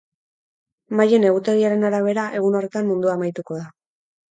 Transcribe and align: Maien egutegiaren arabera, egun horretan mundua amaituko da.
Maien 1.01 1.27
egutegiaren 1.33 1.87
arabera, 1.91 2.25
egun 2.41 2.59
horretan 2.61 2.91
mundua 2.91 3.17
amaituko 3.21 3.63
da. 3.63 3.71